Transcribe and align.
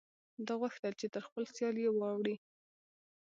ده 0.45 0.53
غوښتل 0.61 0.93
چې 0.99 1.07
تر 1.13 1.21
خپل 1.27 1.43
سیال 1.55 1.75
یې 1.83 1.89
واړوي. 1.93 2.35